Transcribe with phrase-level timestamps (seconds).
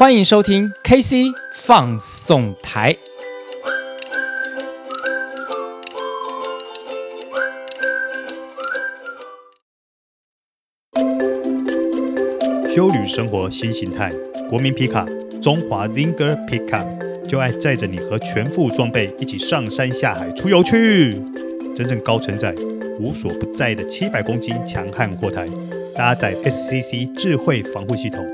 [0.00, 2.96] 欢迎收听 KC 放送台。
[12.74, 14.10] 休旅生活新形态，
[14.48, 15.04] 国民皮卡
[15.42, 21.12] 中华 Zinger Pickup 就爱载着你和全副装备一起上山下海出游去。
[21.76, 22.54] 真正高承载、
[22.98, 25.44] 无所不在的七百公斤强悍货台，
[25.94, 28.26] 搭载 SCC 智慧防护系统，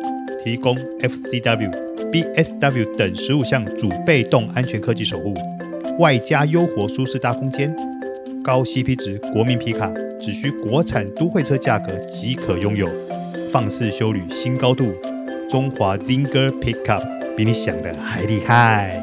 [0.47, 1.69] 提供 FCW、
[2.13, 5.35] BSW 等十五项主被动安全科技守护，
[5.99, 7.75] 外加优活舒适大空间，
[8.45, 12.87] 高 CP 值国民皮卡只需国产都会车价格即可拥有。
[13.51, 14.93] 放肆修旅新高度，
[15.51, 19.03] 中华 Zinger Pickup 比你想的还厉害。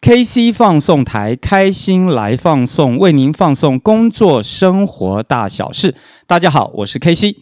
[0.00, 5.94] KC 放送台开心来放送，为您放送工作生活大小事。
[6.26, 7.36] 大家好，我是 KC。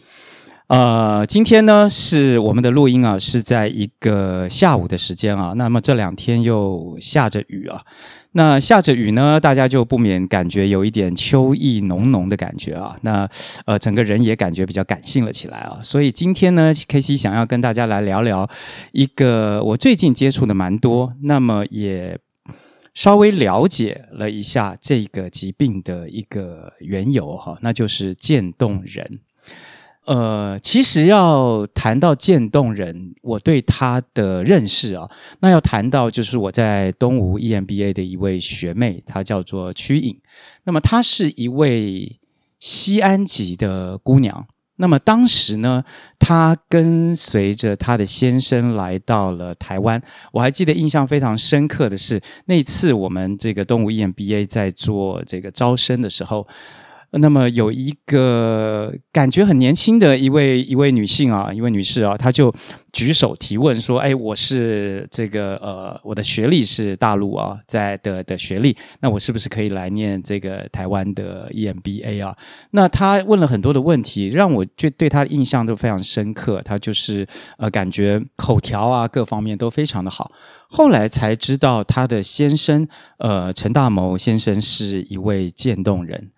[0.67, 5.53] 呃，今天呢是我们的录音啊，是在一个下午的时间啊。
[5.55, 7.81] 那么这两天又下着雨啊。
[8.33, 12.97] 那下着雨呢，大家就不免感觉有一点秋意浓浓的感觉啊。
[13.03, 13.25] 那
[13.65, 15.79] 呃，整个人也感觉比较感性了起来啊。
[15.81, 18.49] 所以今天呢，KC 想要跟大家来聊聊
[18.91, 22.19] 一个我最近接触的蛮多，那么也
[22.93, 29.19] 稍微了解了一下这个疾病的一个缘由哈，那就是渐冻人。
[30.07, 35.09] 呃，其实要谈到渐冻人，我对他的认识啊，
[35.41, 40.17] 那要谈到就是我在东吴 EMBA 的一位学妹，她叫做曲颖。
[40.63, 42.17] 那么她是一位
[42.57, 44.47] 西安籍的姑娘。
[44.77, 45.83] 那么当时呢，
[46.17, 50.01] 她跟随着她的先生来到了台湾。
[50.31, 56.47] 我还记得印象非常深刻的是，那次我们这个东吴 EMBA 在做这个招生的时候。
[57.11, 62.53] 那么有一个感觉很年轻的一位一位女性啊，一位女士啊，她就
[62.91, 72.35] 举手提问说：“哎，我是这个呃，我的学历是大陆啊，在的的学历，那我是不是可以来念这个台湾的 EMBA 啊？”
[72.71, 76.61] 那她问了很多的问题，让我就对她的印象都非常深刻。
[76.63, 77.25] 她就是
[77.57, 80.31] 呃，感觉口条啊各方面都非常的好。
[80.69, 82.85] 后来才知道她的先生
[83.19, 86.31] 呃，陈大谋先生是一位渐冻人。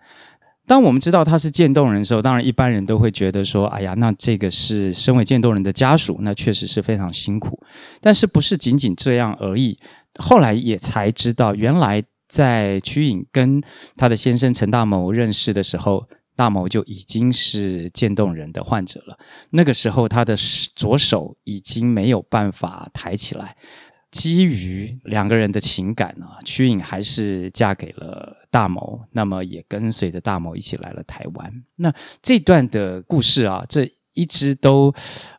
[0.69, 7.59] 当我们知道他是渐冻人的时候，当然一般人都会觉得说：“哎呀，那这个是身为渐冻人的家属，那确实是非常辛苦。”
[7.99, 9.79] 但是不是仅仅这样而已？
[10.19, 13.59] 后来也才知道，原来在曲颖跟
[13.97, 19.17] 他的先生陈大谋认识的时候，大谋就已经是渐冻人的患者了。
[19.49, 20.35] 那个时候，他的
[20.75, 23.55] 左手已经没有办法抬起来。
[24.11, 31.63] 基于两个人的情感呢，曲颖还是嫁给了大谋，那么也跟随着大谋一起来了台湾。
[31.75, 34.91] 那这段的故事啊，这一直都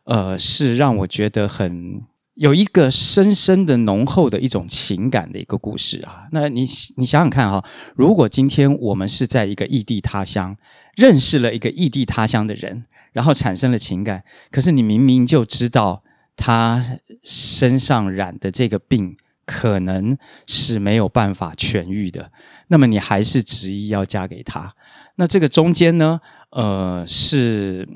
[0.05, 2.01] 呃是让我觉得很
[2.35, 6.27] 有一个深深的浓厚的一种情感的一个故事啊。
[6.31, 6.61] 那你
[6.95, 7.61] 你想想看哈，
[7.95, 10.55] 如果今天我们是在一个异地他乡
[10.95, 16.03] 认识了一个异地他乡的人，然后产生了情感，可是你明明就知道。
[16.41, 16.83] 他
[17.21, 19.15] 身上染的这个病
[19.45, 22.31] 可能是没有办法痊愈的，
[22.69, 24.73] 那么你还是执意要嫁给他，
[25.17, 26.19] 那这个中间呢，
[26.49, 27.87] 呃，是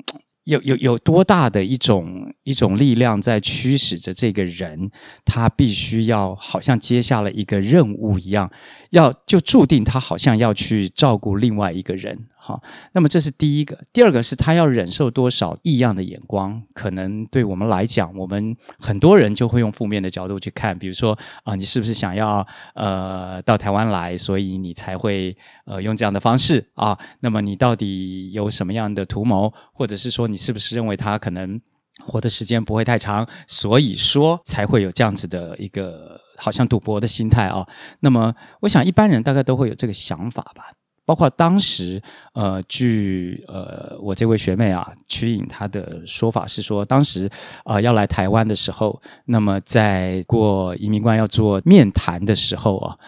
[0.44, 4.90] 有有有多大的一种一种力量在驱使着这个人，
[5.24, 8.48] 他必须要好像接下了一个任务一样，
[8.90, 12.28] 要就注定他好像要去照顾另外一个人。
[12.46, 12.62] 好，
[12.92, 13.76] 那么这是第一个。
[13.92, 16.62] 第二个是他要忍受多少异样的眼光？
[16.74, 22.46] 可能对我们来讲，我们很多人就会用负面的角度去看，比如说啊、你是不是想要
[22.76, 26.96] 呃到台湾来，所以你才会呃用这样的方式啊？
[27.18, 29.52] 那么你到底有什么样的图谋？
[29.72, 31.60] 或者是说你是不是认为他可能
[32.06, 37.66] 活的时间不会太长，所以说才会有这样子的一个好像赌博的心态啊？
[37.98, 40.70] 那么我想一般人大概都会有这个想法吧。
[41.06, 42.02] 包括当时，
[42.34, 47.26] 呃，据呃我这位学妹啊曲颖她的说法是说，当时
[47.62, 52.98] 啊、呃、要来台湾的时候，那么在过移民官要做面谈的时候啊，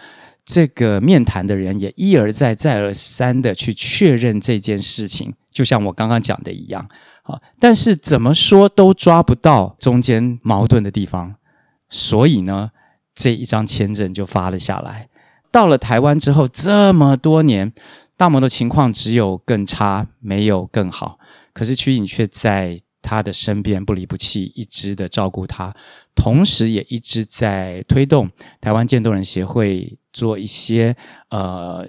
[0.45, 6.87] 这个面谈的人也一而再再而三的去确认这件事情，就像我刚刚讲的一样
[7.23, 11.35] 啊，但是怎么说都抓不到中间矛盾的地方，
[11.89, 12.71] 所以呢，
[13.13, 15.08] 这一张签证就发了下来。
[15.51, 17.71] 到了台湾之后，这么多年，
[18.15, 21.19] 大摩的情况只有更差，没有更好。
[21.53, 25.73] 可是曲颖却在他的身边不离不弃，一直的照顾他，
[26.15, 28.29] 同时也一直在推动
[28.61, 30.95] 台湾渐冻人协会做一些
[31.29, 31.87] 呃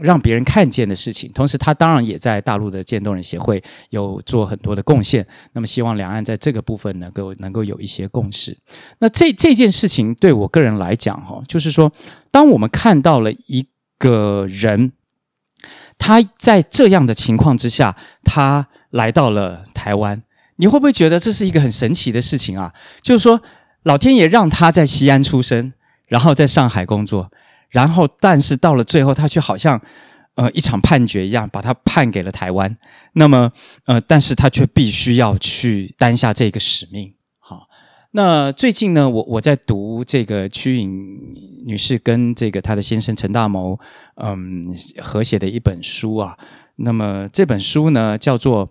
[0.00, 1.30] 让别人看见的事情。
[1.32, 5.26] 同时，他当然也在大陆的渐冻人协会有做很多的贡献。
[5.52, 8.56] 那么，希望两岸在这个部分能够能够有一些共识。
[8.98, 11.90] 那这这件事情对我个人来讲，哈，就是说，
[12.30, 13.66] 当我们看到了一
[13.98, 14.92] 个人，
[15.98, 20.22] 他在这样的情况之下，他来到了台湾，
[20.56, 22.72] 你会不会觉得这是一个很神奇的事情啊？
[23.00, 23.40] 就是说，
[23.82, 25.72] 老天爷让他在西安出生，
[26.06, 27.32] 然后在上海工作。
[27.70, 29.80] 然后，但是到了最后，他却好像，
[30.36, 32.74] 呃，一场判决一样，把他判给了台湾。
[33.12, 33.52] 那么，
[33.84, 37.14] 呃，但是他却必须要去担下这个使命。
[37.38, 37.68] 好，
[38.12, 40.90] 那最近呢，我我在读这个曲颖
[41.66, 43.78] 女士跟这个她的先生陈大谋，
[44.16, 46.38] 嗯，合写的一本书啊。
[46.76, 48.66] 那么这本书呢，叫做《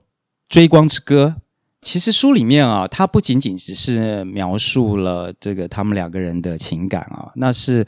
[0.49, 1.35] 追光之歌》。
[1.81, 7.85] 其实书里面啊，它不仅仅只是描述了这个他们两个人的情感啊，那是。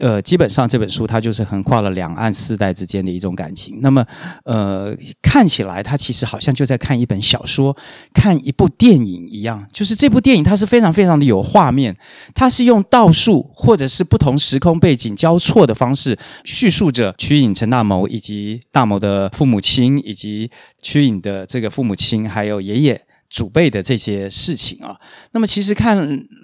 [0.00, 3.78] 呃，基本上这本书它就是横跨了两岸四代之间的一种感情。
[3.80, 4.04] 那么，
[4.44, 7.76] 呃，看起来它其实好像就在看一本小说、
[8.12, 9.64] 看一部电影一样。
[9.72, 11.96] 就是这部电影它是非常非常的有画面，
[12.34, 20.50] 它是用倒数或者是不同时空背景交错的方式叙述着曲颖、陈大谋以及大谋的父母亲，以及
[20.82, 23.00] 曲颖的这个父母亲，还有爷爷
[23.34, 24.96] 祖辈的这些事情啊。
[25.32, 25.96] 那么，其实看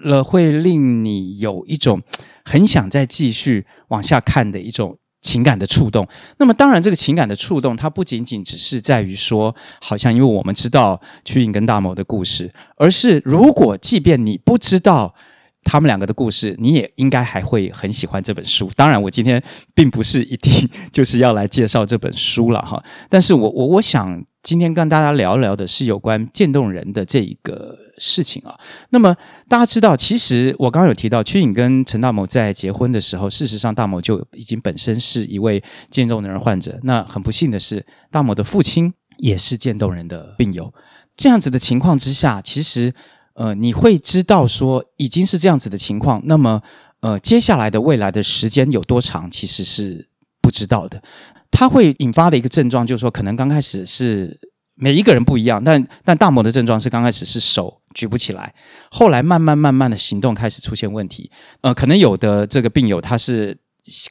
[0.03, 2.01] 了会令你有一种。
[2.43, 6.07] 很想再继续往下看的一种情感的触动。
[6.39, 15.13] 那么，当然，这个情感的触动，它不仅仅只是在于说，好像因为我们知道曲颖跟大谋的故事，而是如果即便你不知道
[15.63, 18.69] 他们两个的故事，你也应该还会很喜欢这本书。
[18.75, 19.41] 当然，我今天
[19.73, 24.23] 并不是一定就是要来介绍这本书了哈，但是我我我想。
[24.43, 28.57] 今天跟大家聊聊的是有关渐冻人的这一个事情啊。
[28.89, 29.15] 那么
[29.47, 36.79] 大家知道，其实我刚刚有提到，曲颖跟陈大某在结婚的时候，事实上大某就已经本身是一位渐冻人患者。
[36.81, 40.73] 那很不幸的是，大某的父亲也是渐冻人的病友。
[41.15, 42.91] 这样子的情况之下，其实
[43.33, 46.21] 呃，你会知道说已经是这样子的情况。
[46.25, 46.61] 那么
[47.01, 50.07] 呃，接下来的未来的时间有多长，其实是
[50.41, 51.01] 不知道的。
[51.49, 54.39] 它会引发的一个症状，就是说，可能刚开始是
[54.75, 58.53] 每一个人不一样，但但大谋的症状是刚开始是手举不起来，
[58.89, 61.29] 后来慢慢慢慢的行动开始出现问题。
[61.61, 63.57] 呃，可能有的这个病友他是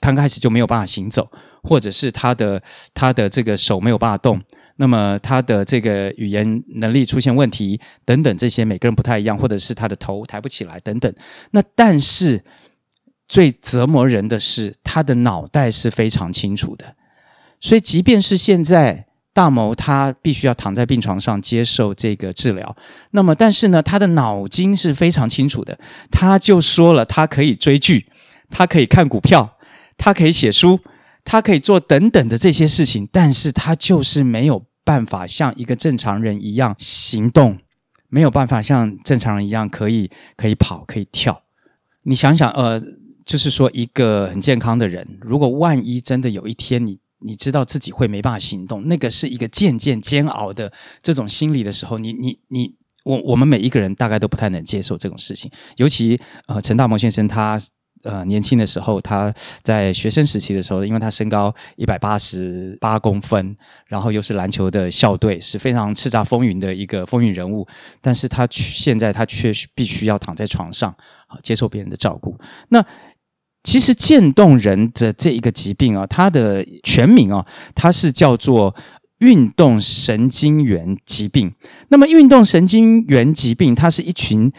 [0.00, 1.30] 刚开始就没有办法行走，
[1.62, 2.62] 或者是他的
[2.92, 4.42] 他的这个手没有办法动，
[4.80, 11.14] 那么他的这个语言能力出现问题等等，这些每个人不太一样，或者是他的头抬不起来等等。
[11.50, 12.42] 那但是
[13.28, 16.96] 最折磨人的是，他的脑袋是非常清楚的。
[17.60, 22.74] 所以，即便是现在大谋他必须要躺在病床上接受这个治疗，
[23.10, 25.78] 那么，但是呢，他的脑筋是非常清楚的。
[26.10, 28.06] 他就说了，他可以追剧，
[28.48, 29.58] 他可以看股票，
[29.98, 30.80] 他可以写书，
[31.22, 37.58] 他可以做等等的这些事情，但是他就是没有办法像一个正常人一样行动，
[38.08, 41.44] 没有办法像正常人一样可以可以跑，可以跳。
[42.02, 42.80] 你想想，呃，
[43.24, 46.98] 就是说一个很健康的人，如果万一真的有一天你。
[47.22, 50.72] 你知道自己会没办法行动，那个是一个渐渐煎熬的
[51.02, 55.50] 这种心理的时候，你你你，我我们每一个人大概都不太能接受这种事情。
[55.76, 57.60] 尤其呃，陈大谋先生他
[58.02, 59.32] 呃年轻的时候，他
[59.62, 63.56] 在学生时期的时候，因为他身高一百八十八公分，
[63.86, 67.66] 然后又是篮球的校队，是非常叱咤风云的一个风云人物，
[68.00, 70.90] 但是他现在他却必须要躺在床上
[71.26, 72.36] 啊，接受别人的照顾。
[72.68, 72.84] 那
[73.62, 78.74] 其实渐冻人的这一个疾病啊，它的全名啊，它是叫做
[79.18, 81.52] 运动神经元疾病。
[81.88, 84.50] 那么，运动神经元疾病，它是一群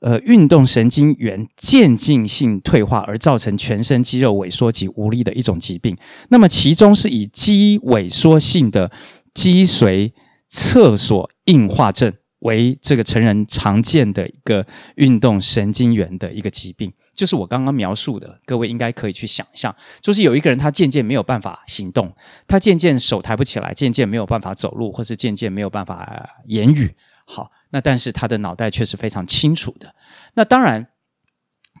[0.00, 5.96] 呃运动神经元渐进性退化而造成全身肌肉萎缩及无力的一种疾病。
[6.28, 8.90] 那么，其中是以肌萎缩性的
[9.34, 10.12] 脊髓
[10.48, 12.12] 侧索硬化症。
[12.42, 14.64] 为这个成人常见的一个
[14.94, 22.14] 运动神经元的一个疾病，就是我刚刚描述的，各位应该可以去想象，就是有一个人他渐渐没有办法行动，
[22.46, 26.94] 他渐渐手抬不起来，渐渐没有办法走路，或是渐渐没有办法言语。
[27.28, 29.94] 好，那但是他的脑袋却是非常清楚的。
[30.34, 30.88] 那当然。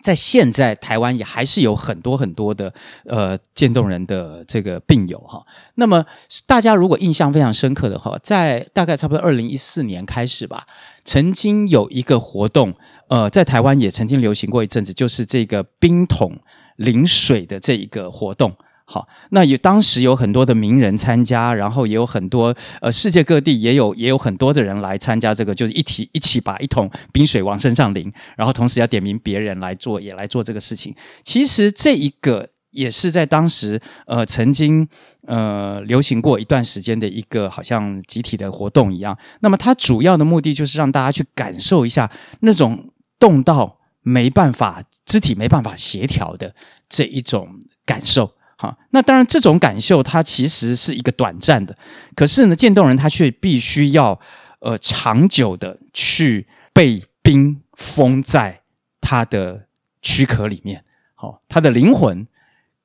[0.00, 2.72] 在现在台湾也还是有很多很多的
[3.04, 5.44] 呃渐冻人的这个病友哈。
[5.74, 6.06] 那么
[6.46, 10.68] 大家如果印象非常深刻的话，在大概差不多二零一四年开始吧，
[11.04, 12.76] 曾经有一个活动，
[13.08, 16.38] 呃，在台湾也曾经流行过一阵子，就是这个冰桶
[16.76, 18.54] 淋水的这一个活动。
[18.90, 30.94] 好，那也当时有很多的名人参加，然后也有很多呃世界各地也有也有很多的人来参加这个，就是一起一起把一桶冰水往身上淋，然后同时要点名别人来做，也来做这个事情。
[31.22, 34.88] 其实这一个也是在当时呃曾经
[35.26, 39.18] 呃流行过一段时间的一个好像集体的活动一样。
[39.40, 46.54] 那么它主要的目的就是让大家去感受一下那种冻到没办法肢体没办法协调的
[46.88, 48.37] 这一种感受。
[48.58, 51.78] 好，那当然这种感受它其实是一个短暂的，
[52.14, 54.20] 可是呢，渐冻人他却必须要
[54.60, 58.62] 呃长久的去被冰封在
[59.00, 59.68] 他的
[60.02, 60.84] 躯壳里面。
[61.14, 62.26] 好，他的灵魂。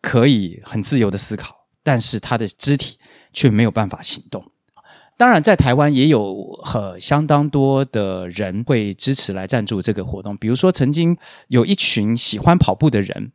[0.06, 2.98] 可以很自由的思考，但是他的肢体
[3.32, 4.52] 却没有办法行动。
[5.16, 10.36] 当然，在台湾也有很相当多的人会支持来赞助这个活动。
[10.36, 13.32] 比如说，曾经有一群喜欢跑步的人，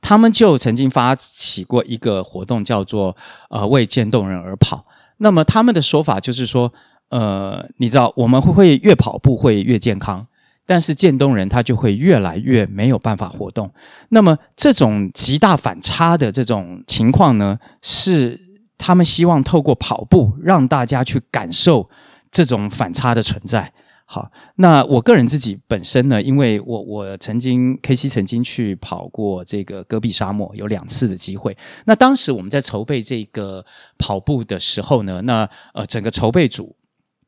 [0.00, 3.16] 他们就曾经发起过一个活动，叫做
[3.50, 4.84] “呃为渐冻人而跑”。
[5.18, 6.72] 那么他们的说法就是说，
[7.10, 10.26] 呃，你知道，我们会会越跑步会越健康。
[10.66, 13.72] 但是渐冻人他就会越来越没有办法活动。
[14.10, 18.40] 那么这种极大反差的这种情况呢，是
[18.78, 21.90] 他们希望透过跑步让大家去感受
[22.30, 23.72] 这种反差的存在。
[24.12, 31.56] 好，那我个人自己本身呢，因为我我曾经 KC 曾经去跑过这个戈壁沙漠，有两次的机会。
[31.84, 33.64] 那当时我们在筹备这个
[33.98, 36.74] 跑步的时候呢，那呃整个筹备组。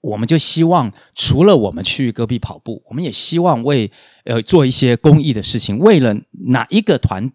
[0.01, 3.93] 我们就希望，除了我们去戈壁跑步，我们也希望为
[4.25, 6.17] 呃做一些公益的事情，为了
[6.49, 7.31] 哪一个团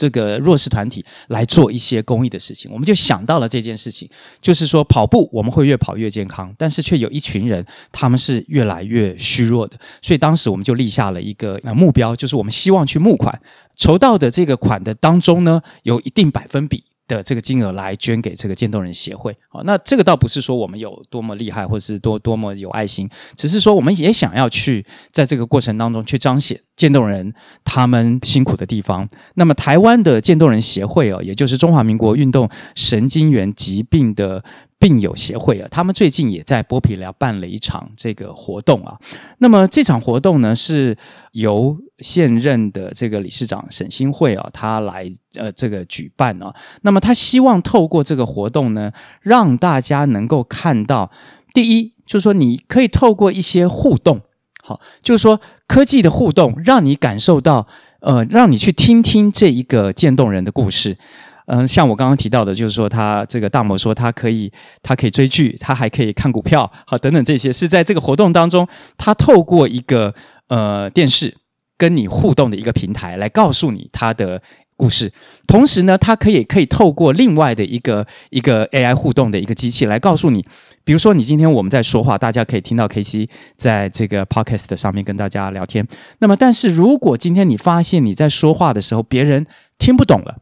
[0.00, 4.08] 这个弱势团体来做一些公益的事情，我们就想到了这件事情，
[4.40, 13.38] 就是说跑步我们会越跑越健康，但是却有一群人他们是越来越虚弱的，所以当时我们就立下了一个目标，就是我们希望去募款，
[13.76, 16.84] 筹到的这个款的当中呢，有一定百分比。
[17.16, 29.08] 的这个金额来捐给这个渐冻人协会，好，那这个倒不是说我们有多么厉害，或者是多多么有爱心，只是说我们也想要去在这个过程当中去彰显渐冻人他们辛苦的地方。
[29.34, 34.44] 那么台湾的渐冻人协会哦，也就是中华民国运动神经元疾病的。
[34.80, 38.98] 病友协会啊，他们最近也在剥皮寮办了一场这个活动啊。
[39.38, 40.96] 那么这场活动呢，是
[41.32, 45.06] 由现任的这个理事长沈新慧啊，他来
[45.36, 46.54] 呃这个举办啊。
[46.80, 51.10] 那么他希望透过这个活动呢，让大家能够看到，
[51.52, 54.18] 第一就是说你可以透过一些互动，
[54.62, 57.68] 好，就是说科技的互动，让你感受到
[58.00, 60.96] 呃，让你去听听这一个渐冻人的故事。
[61.52, 64.52] 嗯，像我刚刚提到的，就是说他这个大魔说他可以，
[64.84, 70.14] 他可以追剧，他还可以看股票，好，等等这些是在这个活动当中，他透过一个
[70.46, 71.36] 呃电视
[71.76, 74.40] 跟你互动的一个平台来告诉你他的
[74.76, 75.12] 故事。
[75.48, 80.46] 同时呢，他可以可以透过另外的一个一个 AI 互动的一个机器来告诉你，
[80.84, 85.84] 比如说你今天我们在说话，大家可以听到 KC 在这个 Podcast 上面跟大家聊天。
[86.20, 90.36] 那么，但是如果今天你发现你在说话的时候，别人听不懂了。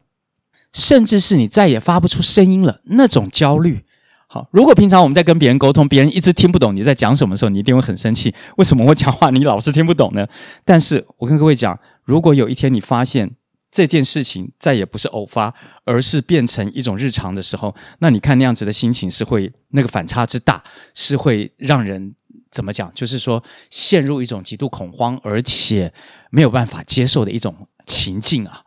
[0.71, 3.85] 甚至是你再也发不出声音了，那种焦虑。
[4.27, 8.31] 好，如果平常我们在跟别人沟通，别人一直听不懂你在讲什么的时候，你一定会很生气。
[8.57, 10.27] 为什么我讲话你老是听不懂呢？
[10.63, 13.31] 但是我跟各位讲，如果有一天你发现
[13.71, 15.51] 这件事情再也不是偶发，
[15.83, 22.13] 而是变成一种日常的时候，那你看那样子的心情是会那个反差之大，是会让人
[22.51, 22.91] 怎么讲？
[22.93, 25.91] 就是说陷入一种极度恐慌，而且
[26.29, 28.61] 没有办法接受的一种情境啊。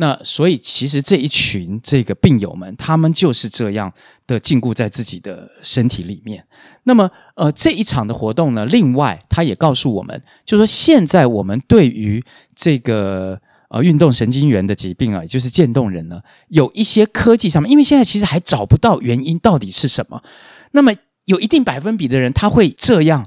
[0.00, 3.92] 那所以，其实这一群这个病友们，他们就是这样
[4.28, 6.46] 的禁锢在自己的身体里面。
[6.84, 12.24] 那么，呃，这一场的活动呢，另外他也告诉我们，就是说现在我们对于
[12.54, 13.40] 这个
[13.70, 20.22] 呃运动神经元的疾病啊，也就是渐冻人呢，有一些科技上面，因为现在其实还找不到原因到底是什么。
[20.70, 20.92] 那么，
[21.24, 23.26] 有一定百分比的人，他会这样，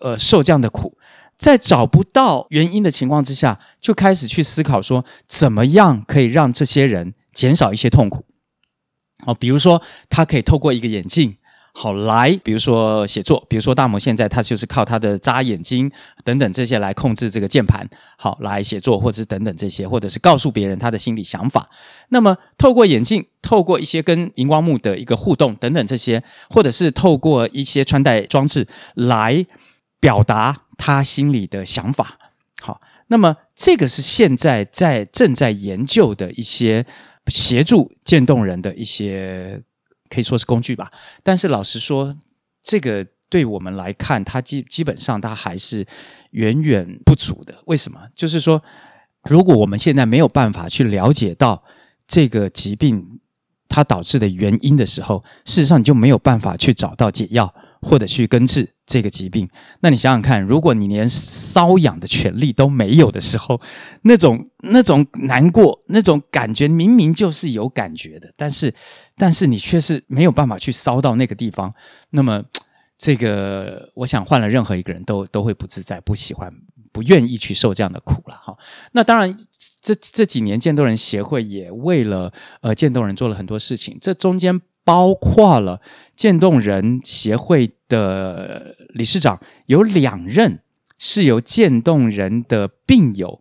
[0.00, 0.98] 呃，受这样的苦。
[1.40, 8.26] 在找不到原因的情况之下，就开始去思考说，怎么样可以让这些人减少一些痛苦。
[9.24, 9.80] 好，比如说
[10.10, 11.38] 他可以透过一个眼镜，
[11.72, 15.90] 好来，比如说写作，比如说大魔现在他就是靠他的眨眼睛
[16.24, 21.70] 等等这些来控制这个键盘，好来写作，或者是等等这些，或者是告诉别人他的心理想法。
[22.10, 29.46] 那么透过眼镜，透过一些跟荧光幕的一个互动等等这些，或者是透过一些穿戴装置来
[30.00, 30.62] 表达。
[30.82, 32.18] 他心里的想法，
[32.62, 36.86] 好，那么这个是现在在正在研究的一些
[37.26, 39.62] 协助渐冻人的一些
[40.08, 40.90] 可以说是工具吧。
[41.22, 42.16] 但是老实说，
[42.62, 45.86] 这个对我们来看，它基基本上它还是
[46.30, 47.62] 远远不足的。
[47.66, 48.00] 为什么？
[48.14, 48.62] 就是说，
[49.24, 51.62] 如果我们现在没有办法去了解到
[52.08, 53.20] 这个疾病
[53.68, 58.76] 它导致的原因的时候，事实上你就没有办法去找到解药或者去根治。
[58.90, 59.48] 这个疾病。
[59.80, 63.60] 那你想想看，如果你连瘙痒的权利都没有的时候，
[64.02, 68.74] 那种那种难过，那种感觉明明就是有感觉的，但是
[69.16, 71.72] 但是你却是没有办法去搔到那个地方，
[72.10, 72.42] 那么
[72.98, 76.52] 这个我想换了任何一个人都都会不自在，不喜欢。
[76.92, 78.58] 不愿意去受这样的苦了哈。
[78.90, 79.36] 那当然，
[79.80, 82.32] 这这几年渐冻人协会也为了
[82.62, 83.96] 呃渐冻人做了很多事情。
[84.00, 85.80] 这中间包括了
[86.16, 90.60] 渐冻人协会的理事长有两任
[90.98, 93.40] 是由渐冻人的病友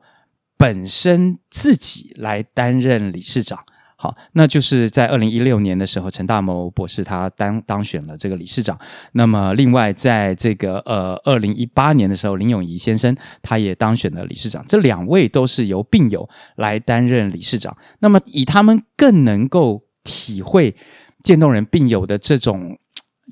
[0.57, 3.59] 本身自己来担任理事长。
[4.01, 8.79] 好，那就是在二零一六年的时候，陈大谋博士他当当选了这个理事长。
[9.11, 14.63] 那么，另外在这个呃二零一八年的时候，林永仪先生他也当选了理事长。
[14.65, 17.75] 这两位都是由病友来担任理事长。
[17.99, 20.73] 那么，以他们更能够体会
[21.23, 22.77] 渐冻人病友的这种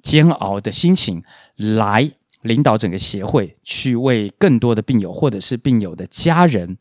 [0.02, 1.24] 煎熬的心情，
[1.56, 6.78] 来领导整个协会，去为更多的病友或者是病友的家人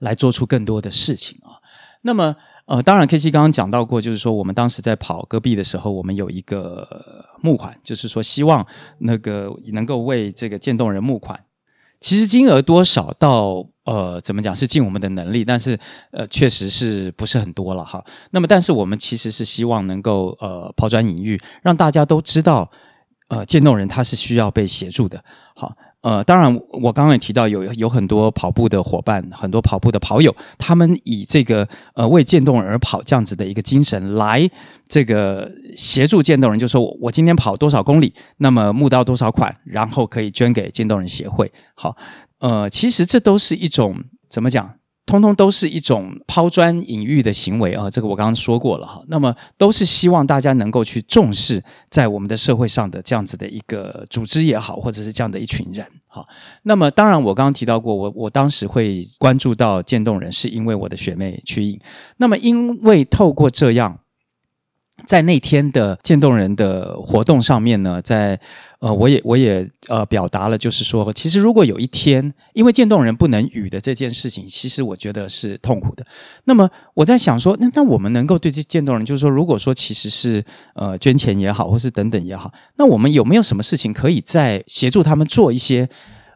[0.00, 1.60] 来做出更多的事情啊。
[2.02, 2.36] 那么。
[2.64, 6.88] 呃，当然，KC 刚刚讲到过，就是说我们当时在跑戈壁的时候，我们有一个
[7.42, 8.64] 募款，就是说希望
[8.98, 11.38] 那个能够为这个渐冻人募款。
[12.02, 15.78] 其实金额多少到呃怎么讲是尽我们的能力，但是
[16.10, 18.04] 呃确实是不是很多了哈。
[18.32, 22.70] 那么，但是我们其实是希望能够呃抛砖引玉，让大家都知道，
[23.28, 25.24] 呃渐冻人他是需要被协助的。
[25.54, 25.74] 好。
[26.02, 34.50] 呃，当然，我刚刚也提到有有很多跑步的伙伴，很多跑步的跑友，他们以这个呃为渐冻人而跑这样子的一个精神来
[34.88, 41.52] 这个协助渐冻人，就说我我今天跑多少公里，那么募到多少款，然后可以捐给渐冻人协会。
[41.74, 41.96] 好，
[42.40, 43.96] 呃，其实这都是一种
[44.28, 44.74] 怎么讲？
[45.12, 49.02] 通通都是一种抛砖引玉的行为啊，这个我刚刚说过了哈。
[49.08, 56.26] 那么都是希望大家能够去重视在我们的社会上的这样子的一个组织也好，或者是这样的一群人哈。
[56.62, 61.78] 那么当然，我刚刚提到过，我我当时会关注到渐冻人，是因为我的学妹曲颖。
[62.16, 63.98] 那么因为透过这样。
[65.06, 68.38] 在那天的渐冻人的活动上面呢，在
[68.80, 76.04] 呃，我也我也呃表达了，就是说，其实如果有一天，因为渐冻人不能语的这件事情，其实我觉得是痛苦的。
[76.44, 85.88] 那么我在想说，那那我们能够对这渐冻人，就是说，如果说其实是呃捐钱也好，或是等等也好，那我们有没有什么事情可以再协助他们做一些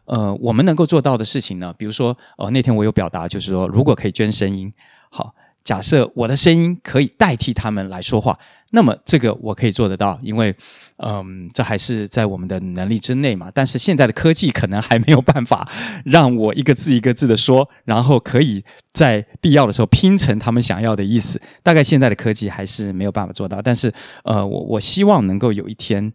[0.05, 1.73] 呃我们能够做到的事情呢？
[1.77, 4.71] 比如说，呃，那天我有表达，就是说，如果可以捐声音，
[5.09, 5.33] 好。
[5.63, 8.39] 假设我的声音可以代替他们来说话，
[8.71, 10.55] 那么这个我可以做得到，因为，
[10.97, 13.49] 嗯，这还是在我们的能力之内嘛。
[13.53, 15.69] 但是现在的科技可能还没有办法
[16.03, 21.41] 让我一个字一个字的说，然后可以在必要的时候拼成他们想要的意思。
[21.63, 23.61] 大概现在的科技还是没有办法做到。
[23.61, 26.11] 但是，呃，我我希望能够有一天，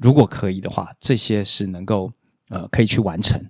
[0.00, 2.12] 如果可以的话，这些是能够
[2.50, 3.40] 呃可以去完成。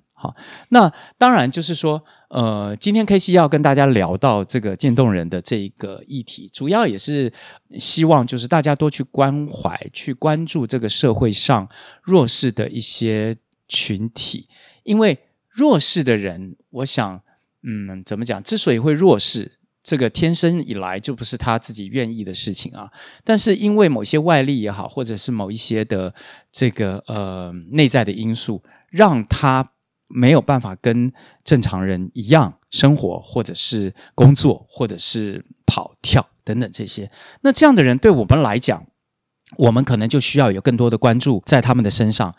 [0.71, 2.03] 那当然就是说。
[2.29, 7.33] 呃，今天 KC 要跟大家聊到这个渐冻人的这一个议题，主要也是
[7.79, 11.69] 希望就是大家多去关怀、去关注这个社会上
[12.03, 13.37] 弱势的一些
[13.69, 14.49] 群体，
[14.83, 15.17] 因为
[15.49, 17.23] 弱势的人，我想，
[17.63, 18.43] 嗯，怎么讲？
[18.43, 19.53] 之所以会弱势，
[19.85, 22.91] 这个天生以来就不是他自己愿意的事情啊。
[23.23, 26.13] 但是因为某些外力也好，或者是某一些的
[26.51, 29.71] 这个呃内在的因素，让他。
[30.09, 31.13] 没有办法跟
[31.45, 37.11] 正常人一样生活，或者是工作，或者是跑跳等等这些。
[37.43, 38.87] 那这样的人对我们来讲，
[39.57, 42.35] 我们可能就需要有更多的关注在他们的身上。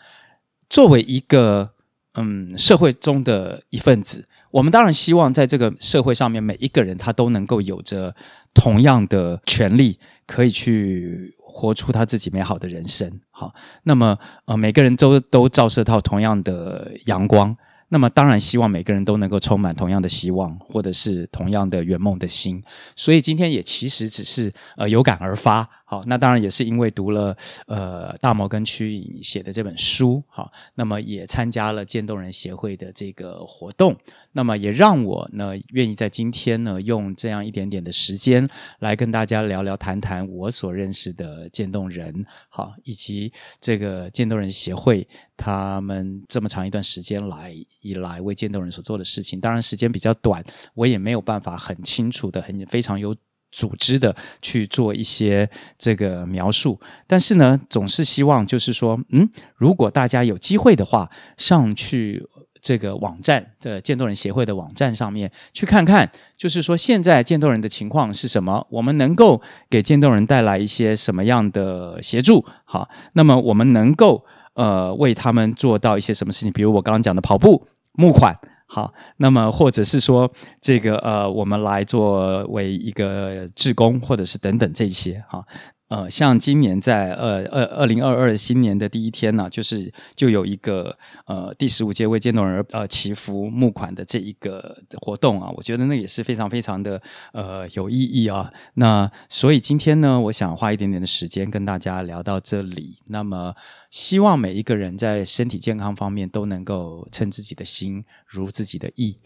[0.70, 1.70] 作为一个
[2.14, 8.14] 嗯社会中的一份子，我们当然希望在这个社会上面，每一个人他都能够有着
[8.52, 11.34] 同样的权利，可以去。
[11.50, 17.56] 活出他自己美好的人生，好，那么呃，每个人都都照射到同样的阳光，
[17.88, 22.62] 那么当然希望每个人都能够充满同样的希望，或者是同样的圆梦的心。
[22.94, 25.68] 所以今天也其实只是呃有感而发。
[25.90, 27.34] 好，那当然也是因为读了
[27.66, 33.96] 呃大谋跟曲颖写的这本书，好，那么也参加了渐冻人协会的这个活动，
[34.32, 38.46] 那么也让我呢愿意在今天呢用这样一点点的时间
[38.80, 53.16] 来跟大家聊聊谈谈我所认识的渐冻人，好，以及这个渐冻人协会他们这么长一段时间来以来为渐冻人所做的事情，当然时间比较短，我也没有办法很清楚的、很非常有。
[53.50, 62.26] 组织的去做一些这个描述，但是呢，总是希望就是说，嗯，如果大家有机会的话，上去
[62.60, 72.44] 这个网站，这个渐冻人协会的网站上面去看看，就是说现在渐冻人的情况是什么，我们能够给渐冻人带来一些什么样的协助？
[72.64, 78.36] 好，那么我们能够呃为他们做到一些什么事情，比如我刚刚讲的跑步募款，
[78.70, 85.42] 好，那么或者是说这个呃我们来作为一个志工，或者是等等这些哈。
[85.88, 97.00] 呃，像今年在呃二二零二二新年的第一天呢、就是就有一个呃第十五届为渐冻人呃祈福募款的这一个活动啊，我觉得那也是非常非常的
[97.32, 98.52] 呃有意义啊。
[98.74, 102.98] 那所以今天呢，我想花一点点的时间跟大家聊到这里。
[103.06, 103.54] 那么
[103.90, 109.18] 希望每一个人在身体健康方面都能够称自己的心如自己的意。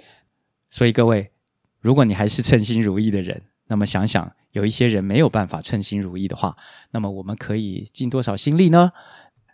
[0.71, 1.33] 所以各位，
[1.81, 3.43] 如果你还是称心如意的人，
[3.73, 4.31] 那么想想。
[4.51, 6.55] 有一些人没有办法称心如意的话，
[6.91, 8.93] 那么我们可以尽多少心力呢？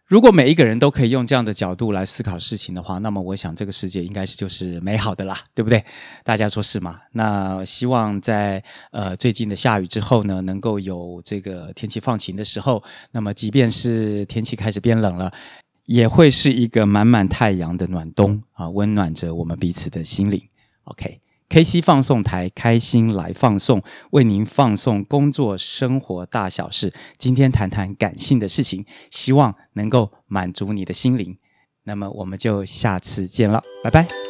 [0.06, 5.84] 如果每一个人都可以用这样的角度来思考事情的话，那么我想这个世界应该是就是美好的啦，对不对？
[6.24, 6.98] 大家说是吗？
[7.12, 15.32] 那希望在呃最近的下雨之后呢，能够有这个天气放晴的时候，那么即便是天气开始变冷了，
[15.84, 20.42] 也会是一个满满太阳的暖冬啊，温暖着我们彼此的心灵。
[20.86, 21.20] OK。
[21.48, 26.92] KC 放送台，开心来放送，为您放送工作生活大小事。
[27.16, 31.38] 今天谈谈感性的事情，希望能够满足你的心灵。
[31.84, 34.27] 那么，我们就下次见了，拜拜。